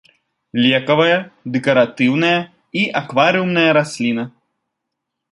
[0.63, 1.17] Лекавая,
[1.55, 2.39] дэкаратыўная
[2.81, 4.23] і акварыумная расліна.